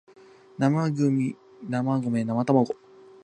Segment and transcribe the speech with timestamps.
[0.57, 1.37] なまむぎ
[1.69, 2.75] なまごめなまたまご